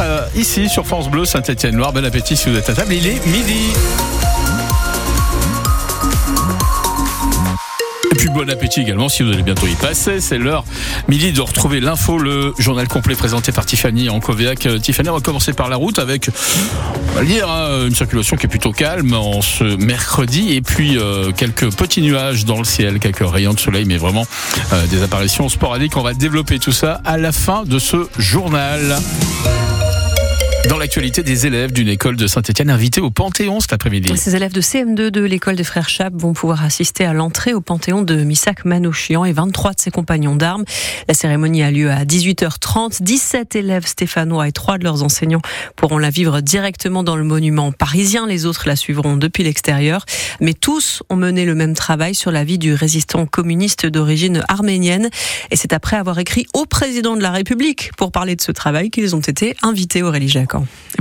[0.00, 1.92] euh, ici sur France Bleu Saint-Étienne-Loire.
[1.92, 2.94] Bon appétit si vous êtes à table.
[2.94, 3.72] Il est midi.
[8.10, 10.20] Et puis bon appétit également si vous allez bientôt y passer.
[10.20, 10.64] C'est l'heure
[11.08, 14.66] midi de retrouver l'info, le journal complet présenté par Tiffany en Covéac.
[14.66, 16.28] Euh, Tiffany, on va commencer par la route avec,
[17.16, 21.32] on va hein, une circulation qui est plutôt calme en ce mercredi et puis euh,
[21.32, 24.26] quelques petits nuages dans le ciel, quelques rayons de soleil, mais vraiment
[24.90, 25.96] des apparitions sporadiques.
[25.96, 28.98] On va développer tout ça à la fin de ce journal.
[30.68, 34.16] Dans l'actualité des élèves d'une école de Saint-Etienne invités au Panthéon cet après-midi.
[34.16, 37.60] Ces élèves de CM2 de l'école des frères Chap vont pouvoir assister à l'entrée au
[37.60, 40.64] Panthéon de Missak Manouchian et 23 de ses compagnons d'armes.
[41.08, 43.02] La cérémonie a lieu à 18h30.
[43.02, 45.42] 17 élèves stéphanois et 3 de leurs enseignants
[45.74, 48.26] pourront la vivre directement dans le monument parisien.
[48.26, 50.04] Les autres la suivront depuis l'extérieur.
[50.40, 55.10] Mais tous ont mené le même travail sur la vie du résistant communiste d'origine arménienne.
[55.50, 58.90] Et c'est après avoir écrit au président de la République pour parler de ce travail
[58.90, 60.51] qu'ils ont été invités au Jacques.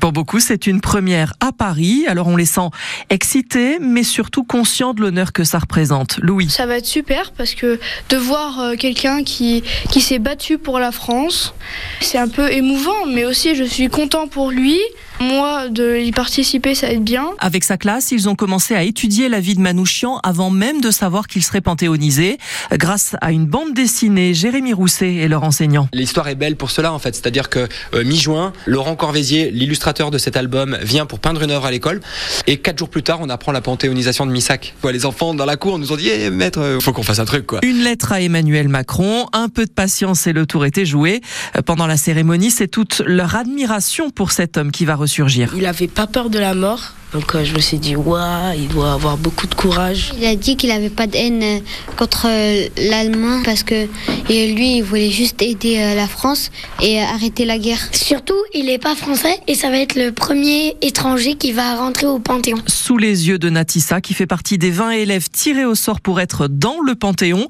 [0.00, 2.04] Pour beaucoup, c'est une première à Paris.
[2.06, 2.68] Alors on les sent
[3.10, 6.18] excités, mais surtout conscients de l'honneur que ça représente.
[6.18, 6.50] Louis.
[6.50, 10.78] Ça va être super parce que de voir euh, quelqu'un qui, qui s'est battu pour
[10.78, 11.54] la France,
[12.00, 14.78] c'est un peu émouvant, mais aussi je suis content pour lui.
[15.20, 17.30] Moi, de y participer, ça être bien.
[17.40, 20.92] Avec sa classe, ils ont commencé à étudier la vie de Manouchian avant même de
[20.92, 22.38] savoir qu'il serait panthéonisé.
[22.72, 25.88] Grâce à une bande dessinée, Jérémy Rousset est leur enseignant.
[25.92, 27.16] L'histoire est belle pour cela, en fait.
[27.16, 31.66] C'est-à-dire que euh, mi-juin, Laurent Corvézier, l'illustrateur de cet album, vient pour peindre une œuvre
[31.66, 32.00] à l'école.
[32.46, 34.74] Et quatre jours plus tard, on apprend la panthéonisation de Missac.
[34.90, 37.24] Les enfants dans la cour nous ont dit, eh, maître, euh, faut qu'on fasse un
[37.24, 37.58] truc, quoi.
[37.62, 41.20] Une lettre à Emmanuel Macron, un peu de patience et le tour était joué.
[41.66, 45.54] Pendant la cérémonie, c'est toute leur admiration pour cet homme qui va ressurgir.
[45.56, 46.92] Il avait pas peur de la mort.
[47.14, 50.12] Donc euh, je me suis dit, waouh, il doit avoir beaucoup de courage.
[50.18, 51.58] Il a dit qu'il n'avait pas de haine euh,
[51.96, 53.88] contre euh, l'Allemand parce que
[54.28, 56.50] et lui, il voulait juste aider la France
[56.82, 57.80] et arrêter la guerre.
[57.92, 62.06] Surtout, il n'est pas français et ça va être le premier étranger qui va rentrer
[62.06, 62.58] au Panthéon.
[62.66, 66.20] Sous les yeux de Natissa, qui fait partie des 20 élèves tirés au sort pour
[66.20, 67.48] être dans le Panthéon.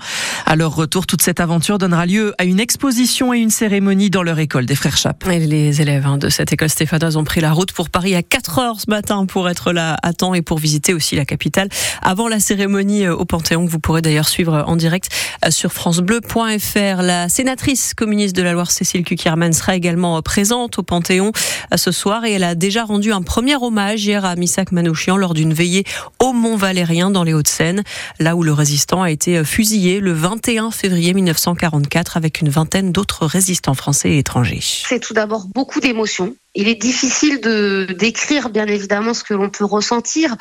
[0.50, 4.22] À leur retour, toute cette aventure donnera lieu à une exposition et une cérémonie dans
[4.22, 5.22] leur école des Frères Chap.
[5.26, 8.58] les élèves hein, de cette école stéphanoise ont pris la route pour Paris à 4
[8.58, 11.68] heures ce matin pour être là à temps et pour visiter aussi la capitale
[12.00, 15.10] avant la cérémonie euh, au Panthéon que vous pourrez d'ailleurs suivre en direct
[15.44, 17.02] euh, sur francebleu.fr.
[17.02, 21.32] La sénatrice communiste de la Loire Cécile Kukierman sera également euh, présente au Panthéon
[21.76, 25.34] ce soir et elle a déjà rendu un premier hommage hier à Missak Manouchian lors
[25.34, 25.84] d'une veillée
[26.20, 27.82] au Mont Valérien dans les Hauts-de-Seine,
[28.18, 33.26] là où le résistant a été fusillé le 21 février 1944 avec une vingtaine d'autres
[33.26, 34.60] résistants français et étrangers.
[34.62, 39.50] C'est tout d'abord beaucoup d'émotions il est difficile de décrire bien évidemment ce que l'on
[39.50, 40.34] peut ressentir.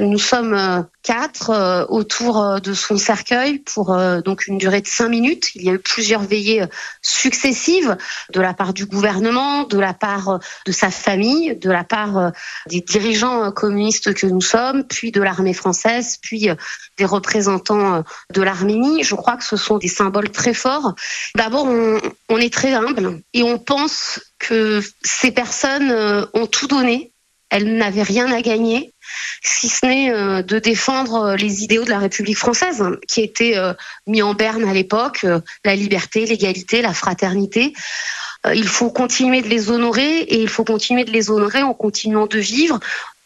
[0.00, 4.86] Nous sommes euh, quatre euh, autour euh, de son cercueil pour donc une durée de
[4.86, 5.54] cinq minutes.
[5.54, 6.64] Il y a eu plusieurs veillées
[7.02, 7.96] successives
[8.32, 12.32] de la part du gouvernement, de la part de sa famille, de la part
[12.66, 16.48] des dirigeants communistes que nous sommes, puis de l'armée française, puis
[16.98, 19.02] des représentants de l'Arménie.
[19.02, 20.94] Je crois que ce sont des symboles très forts.
[21.36, 26.66] D'abord, on, on est très humble et on pense que ces personnes euh, ont tout
[26.66, 27.12] donné.
[27.50, 28.92] Elles n'avaient rien à gagner,
[29.42, 33.56] si ce n'est euh, de défendre euh, les idéaux de la République française, qui étaient
[34.06, 35.26] mis en berne à l'époque,
[35.64, 37.72] la liberté, l'égalité, la fraternité.
[38.54, 42.26] Il faut continuer de les honorer et il faut continuer de les honorer en continuant
[42.26, 42.80] de vivre,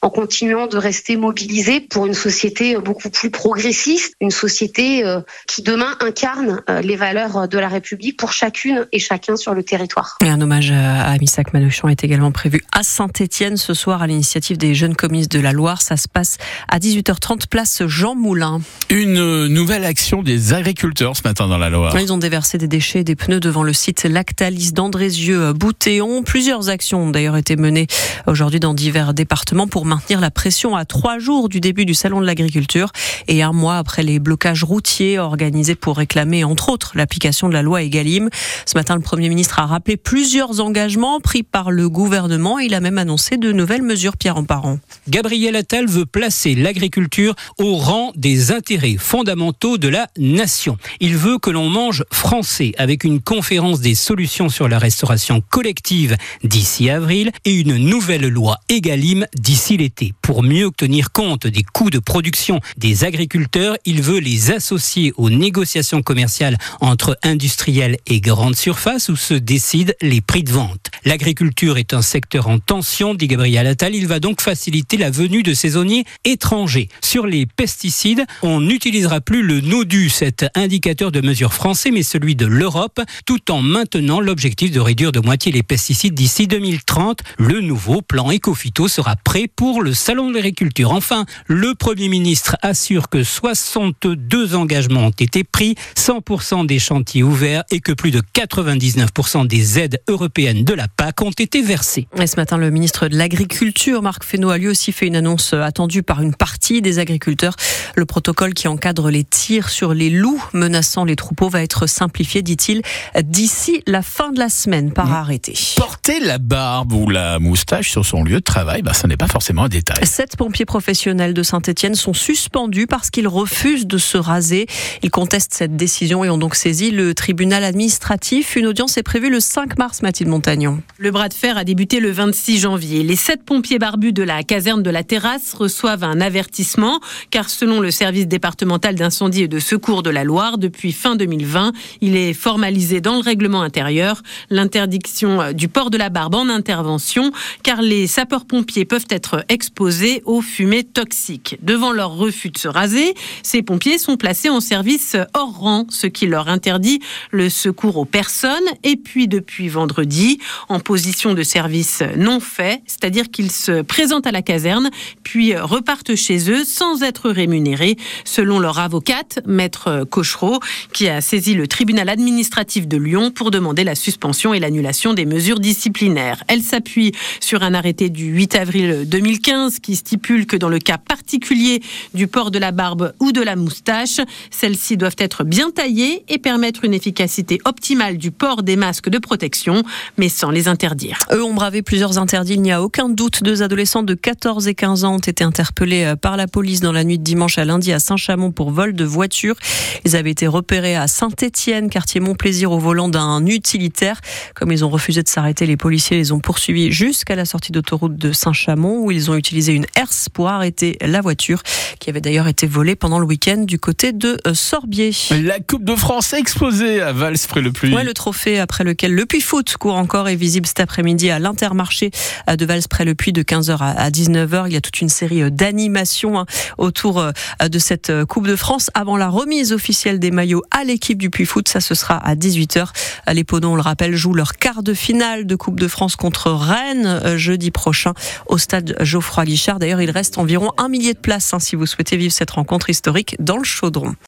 [0.04, 5.62] en continuant de rester mobilisé pour une société beaucoup plus progressiste, une société euh, qui
[5.62, 10.18] demain incarne euh, les valeurs de la République pour chacune et chacun sur le territoire.
[10.22, 14.58] Et un hommage à Missak Manouchian est également prévu à Saint-Étienne ce soir à l'initiative
[14.58, 15.80] des jeunes communistes de la Loire.
[15.80, 16.36] Ça se passe
[16.68, 18.60] à 18h30 place Jean Moulin.
[18.90, 21.98] Une nouvelle action des agriculteurs ce matin dans la Loire.
[21.98, 26.24] Ils ont déversé des déchets et des pneus devant le site Lactalis d'Andrézieux-Boutéon.
[26.24, 27.86] Plusieurs actions ont d'ailleurs été menées
[28.26, 32.20] aujourd'hui dans divers départements pour maintenir la pression à trois jours du début du Salon
[32.20, 32.90] de l'agriculture
[33.28, 37.62] et un mois après les blocages routiers organisés pour réclamer, entre autres, l'application de la
[37.62, 38.28] loi Egalim.
[38.66, 42.58] Ce matin, le Premier ministre a rappelé plusieurs engagements pris par le gouvernement.
[42.58, 44.80] Il a même annoncé de nouvelles mesures, Pierre en parent.
[45.08, 50.76] Gabriel Attal veut placer l'agriculture au rang des intérêts fondamentaux de la nation.
[50.98, 56.16] Il veut que l'on mange français avec une conférence des solutions sur la restauration collective
[56.42, 59.83] d'ici avril et une nouvelle loi Egalim d'ici les
[60.22, 65.30] Pour mieux tenir compte des coûts de production des agriculteurs, il veut les associer aux
[65.30, 70.90] négociations commerciales entre industriels et grandes surfaces où se décident les prix de vente.
[71.04, 73.94] L'agriculture est un secteur en tension, dit Gabriel Attal.
[73.94, 76.88] Il va donc faciliter la venue de saisonniers étrangers.
[77.02, 82.36] Sur les pesticides, on n'utilisera plus le NODU, cet indicateur de mesure français, mais celui
[82.36, 87.20] de l'Europe, tout en maintenant l'objectif de réduire de moitié les pesticides d'ici 2030.
[87.38, 90.92] Le nouveau plan Ecofito sera prêt pour le Salon de l'agriculture.
[90.92, 97.64] Enfin, le Premier ministre assure que 62 engagements ont été pris, 100% des chantiers ouverts
[97.70, 102.08] et que plus de 99% des aides européennes de la PAC ont été versées.
[102.18, 105.54] Et ce matin, le ministre de l'Agriculture, Marc Fesneau, a lui aussi fait une annonce
[105.54, 107.56] attendue par une partie des agriculteurs.
[107.96, 112.42] Le protocole qui encadre les tirs sur les loups menaçant les troupeaux va être simplifié,
[112.42, 112.82] dit-il,
[113.22, 115.12] d'ici la fin de la semaine par mmh.
[115.12, 115.54] arrêté.
[115.76, 119.26] Porter la barbe ou la moustache sur son lieu de travail, bah, ce n'est pas
[119.26, 120.06] forcément un détail.
[120.06, 124.66] Sept pompiers professionnels de Saint-Etienne sont suspendus parce qu'ils refusent de se raser.
[125.02, 128.56] Ils contestent cette décision et ont donc saisi le tribunal administratif.
[128.56, 130.80] Une audience est prévue le 5 mars, Mathilde Montagnon.
[130.98, 133.02] Le bras de fer a débuté le 26 janvier.
[133.02, 137.80] Les sept pompiers barbus de la caserne de la Terrasse reçoivent un avertissement car selon
[137.80, 142.32] le service départemental d'incendie et de secours de la Loire, depuis fin 2020, il est
[142.32, 148.06] formalisé dans le règlement intérieur l'interdiction du port de la barbe en intervention car les
[148.06, 151.56] sapeurs-pompiers peuvent être exposés aux fumées toxiques.
[151.62, 156.06] Devant leur refus de se raser, ces pompiers sont placés en service hors rang, ce
[156.06, 157.00] qui leur interdit
[157.30, 158.58] le secours aux personnes.
[158.82, 160.38] Et puis depuis vendredi,
[160.68, 164.90] en position de service non fait, c'est-à-dire qu'ils se présentent à la caserne,
[165.22, 170.60] puis repartent chez eux sans être rémunérés, selon leur avocate, maître Cochereau,
[170.92, 175.26] qui a saisi le tribunal administratif de Lyon pour demander la suspension et l'annulation des
[175.26, 176.44] mesures disciplinaires.
[176.48, 180.98] Elle s'appuie sur un arrêté du 8 avril 2015 qui stipule que dans le cas
[180.98, 181.82] particulier
[182.14, 184.20] du port de la barbe ou de la moustache,
[184.50, 189.18] celles-ci doivent être bien taillées et permettre une efficacité optimale du port des masques de
[189.18, 189.82] protection,
[190.18, 191.18] mais sans les interdire.
[191.32, 193.42] Eux ont bravé plusieurs interdits, il n'y a aucun doute.
[193.42, 196.92] Deux adolescents de 14 et 15 ans ont été interpellés euh, par la police dans
[196.92, 199.56] la nuit de dimanche à lundi à Saint-Chamond pour vol de voiture.
[200.04, 204.20] Ils avaient été repérés à Saint-Étienne, quartier Montplaisir, au volant d'un utilitaire.
[204.54, 208.16] Comme ils ont refusé de s'arrêter, les policiers les ont poursuivis jusqu'à la sortie d'autoroute
[208.16, 211.62] de Saint-Chamond où ils ont utilisé une herse pour arrêter la voiture
[211.98, 215.12] qui avait d'ailleurs été volée pendant le week-end du côté de euh, Sorbier.
[215.42, 217.94] La Coupe de France a explosé à Vals près le Puy.
[217.94, 221.38] Ouais, le trophée après lequel le Puy Foot court encore est visible cet après-midi à
[221.38, 222.10] l'Intermarché
[222.46, 224.64] de Vals près le Puy de 15h à 19h.
[224.66, 226.46] Il y a toute une série euh, d'animations hein,
[226.78, 227.32] autour euh,
[227.66, 231.46] de cette Coupe de France avant la remise officielle des maillots à l'équipe du Puy
[231.46, 231.68] Foot.
[231.68, 232.88] Ça, ce sera à 18h.
[233.32, 236.50] Les Podons, on le rappelle, jouent leur quart de finale de Coupe de France contre
[236.50, 238.12] Rennes jeudi prochain
[238.46, 239.78] au stade Geoffroy Guichard.
[239.78, 242.90] D'ailleurs, il reste environ un millier de places hein, si vous souhaitez vivre cette rencontre
[242.90, 244.16] historique dans le chaudron.